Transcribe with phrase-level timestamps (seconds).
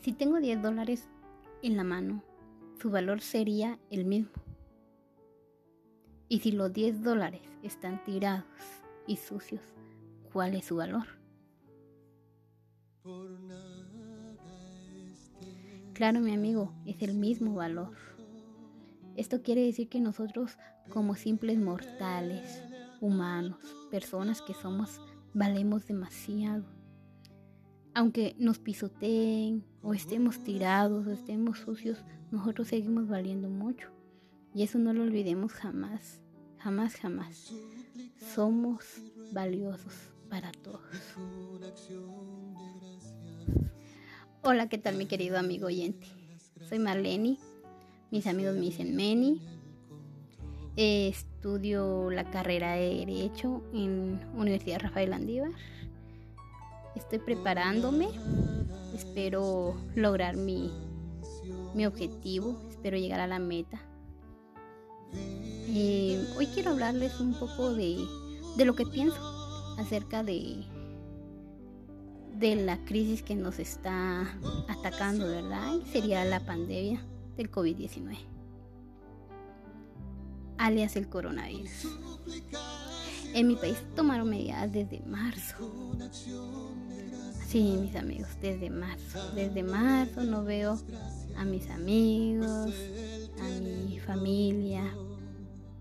[0.00, 1.08] Si tengo 10 dólares
[1.62, 2.22] en la mano,
[2.80, 4.32] su valor sería el mismo.
[6.26, 8.46] Y si los 10 dólares están tirados
[9.06, 9.60] y sucios,
[10.32, 11.06] ¿cuál es su valor?
[15.92, 17.94] Claro, mi amigo, es el mismo valor.
[19.16, 20.56] Esto quiere decir que nosotros,
[20.88, 22.62] como simples mortales,
[23.02, 23.58] humanos,
[23.90, 24.98] personas que somos,
[25.34, 26.64] valemos demasiado.
[27.92, 31.98] Aunque nos pisoteen o estemos tirados o estemos sucios,
[32.30, 33.88] nosotros seguimos valiendo mucho.
[34.54, 36.20] Y eso no lo olvidemos jamás,
[36.58, 37.52] jamás, jamás.
[38.34, 38.84] Somos
[39.32, 39.94] valiosos
[40.28, 40.80] para todos.
[44.42, 46.06] Hola, ¿qué tal mi querido amigo oyente?
[46.68, 47.38] Soy Marlene,
[48.10, 49.40] mis amigos me dicen Meni.
[50.76, 55.50] Estudio la carrera de Derecho en Universidad Rafael Andívar.
[56.94, 58.08] Estoy preparándome,
[58.94, 60.70] espero lograr mi,
[61.74, 63.80] mi objetivo, espero llegar a la meta.
[65.12, 67.96] Eh, hoy quiero hablarles un poco de,
[68.56, 69.16] de lo que pienso
[69.78, 70.64] acerca de,
[72.34, 74.26] de la crisis que nos está
[74.68, 75.74] atacando, ¿verdad?
[75.92, 77.00] sería la pandemia
[77.36, 78.18] del COVID-19,
[80.58, 81.86] alias el coronavirus.
[83.34, 85.56] En mi país tomaron medidas desde marzo.
[87.46, 89.32] Sí, mis amigos, desde marzo.
[89.34, 90.78] Desde marzo no veo
[91.36, 92.72] a mis amigos,
[93.40, 94.84] a mi familia,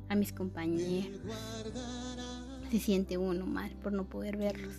[0.09, 1.19] a mis compañeros.
[2.71, 4.75] Se siente uno mal por no poder verlos.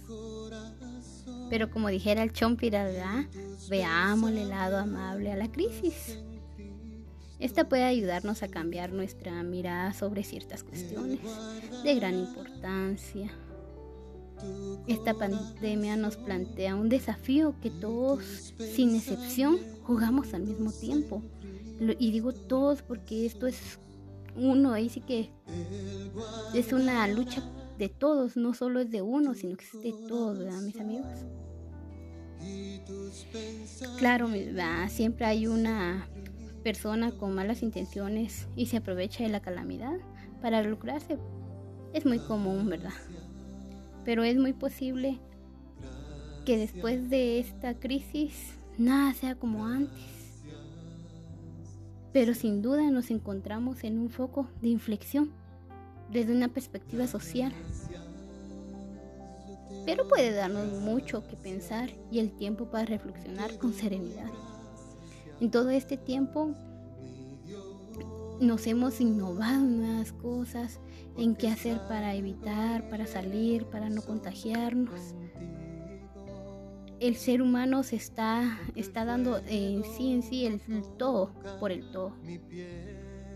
[1.48, 2.88] Pero como dijera el Chompira,
[3.68, 6.18] veamos el lado amable a la crisis.
[7.41, 11.20] Esta puede ayudarnos a cambiar nuestra mirada sobre ciertas cuestiones
[11.82, 13.30] de gran importancia.
[14.86, 21.22] Esta pandemia nos plantea un desafío que todos, sin excepción, jugamos al mismo tiempo.
[21.98, 23.78] Y digo todos porque esto es
[24.36, 25.30] uno, ahí sí que
[26.54, 27.42] es una lucha
[27.78, 31.06] de todos, no solo es de uno, sino que es de todos, ¿verdad, mis amigos?
[33.98, 34.28] Claro,
[34.88, 36.06] siempre hay una
[36.62, 39.98] persona con malas intenciones y se aprovecha de la calamidad
[40.41, 41.19] para lucrarse.
[41.93, 42.93] Es muy común, ¿verdad?
[44.04, 45.19] Pero es muy posible
[46.44, 50.43] que después de esta crisis nada sea como antes.
[52.12, 55.31] Pero sin duda nos encontramos en un foco de inflexión
[56.10, 57.53] desde una perspectiva social.
[59.87, 64.31] Pero puede darnos mucho que pensar y el tiempo para reflexionar con serenidad.
[65.41, 66.55] En todo este tiempo
[68.41, 70.78] nos hemos innovado en nuevas cosas,
[71.17, 75.15] en qué hacer para evitar, para salir, para no contagiarnos.
[77.01, 80.61] El ser humano se está, está dando en sí en sí el,
[80.99, 82.12] todo por el todo.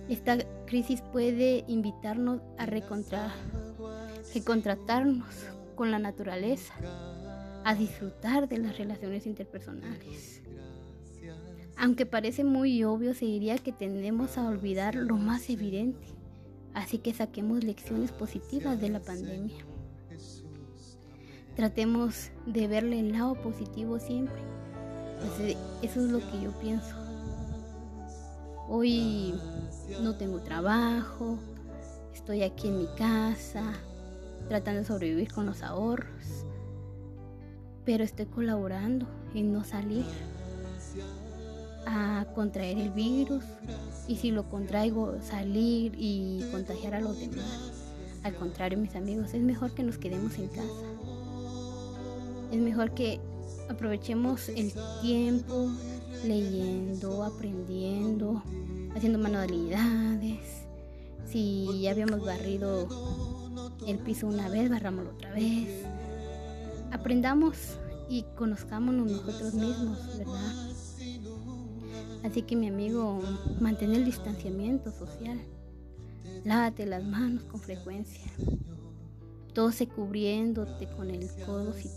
[0.09, 5.35] Esta crisis puede invitarnos a recontratarnos
[5.75, 6.75] con la naturaleza,
[7.65, 10.43] a disfrutar de las relaciones interpersonales.
[11.77, 16.07] Aunque parece muy obvio, se diría que tendemos a olvidar lo más evidente.
[16.73, 19.65] Así que saquemos lecciones positivas de la pandemia.
[21.57, 24.43] Tratemos de verle el lado positivo siempre.
[25.83, 26.97] Eso es lo que yo pienso.
[28.69, 29.35] Hoy
[30.03, 31.39] no tengo trabajo,
[32.13, 33.75] estoy aquí en mi casa,
[34.49, 36.47] tratando de sobrevivir con los ahorros,
[37.85, 40.07] pero estoy colaborando en no salir
[41.87, 43.45] a contraer el virus
[44.09, 47.73] y si lo contraigo salir y contagiar a los demás.
[48.23, 50.69] Al contrario, mis amigos, es mejor que nos quedemos en casa.
[52.51, 53.21] Es mejor que
[53.69, 55.71] aprovechemos el tiempo
[56.25, 58.43] leyendo, aprendiendo,
[58.95, 60.65] haciendo manualidades.
[61.27, 62.89] Si ya habíamos barrido
[63.87, 65.85] el piso una vez, barrámoslo otra vez.
[66.93, 67.57] Aprendamos
[68.09, 70.74] y conozcámonos nosotros mismos, ¿verdad?
[72.25, 73.21] Así que mi amigo,
[73.61, 75.39] mantén el distanciamiento social.
[76.43, 78.33] Lávate las manos con frecuencia.
[79.53, 81.75] Tose cubriéndote con el codo.
[81.75, 81.91] Si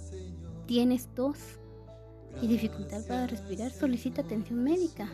[0.65, 1.37] tienes tos
[2.41, 5.09] y dificultad para respirar, solicita atención médica.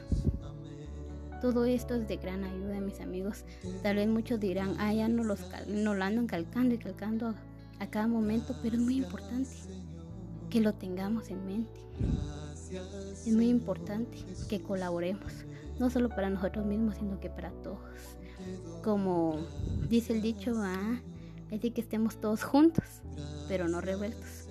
[1.42, 3.46] Todo esto es de gran ayuda, mis amigos.
[3.84, 7.36] Tal vez muchos dirán, ah, ya no, los no lo andan calcando y calcando
[7.80, 9.52] a cada momento, pero es muy importante
[10.50, 11.80] que lo tengamos en mente.
[13.26, 14.18] Es muy importante
[14.50, 15.32] que colaboremos,
[15.80, 17.80] no solo para nosotros mismos, sino que para todos.
[18.84, 19.38] Como
[19.90, 21.00] dice el dicho, ah,
[21.52, 22.84] es de que estemos todos juntos,
[23.48, 24.48] pero no revueltos.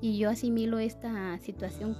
[0.00, 1.96] Y yo asimilo esta situación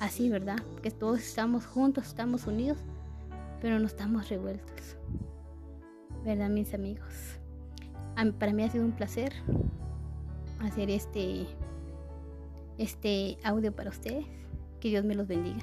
[0.00, 0.58] así, ¿verdad?
[0.82, 2.78] Que todos estamos juntos, estamos unidos,
[3.60, 4.96] pero no estamos revueltos.
[6.24, 7.38] ¿Verdad, mis amigos?
[8.38, 9.32] Para mí ha sido un placer
[10.60, 11.46] hacer este,
[12.78, 14.26] este audio para ustedes.
[14.80, 15.58] Que Dios me los bendiga.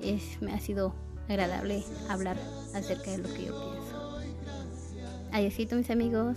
[0.00, 0.94] Es, me ha sido
[1.28, 2.36] agradable hablar
[2.74, 4.18] acerca de lo que yo pienso.
[5.32, 6.36] Adiósito, mis amigos.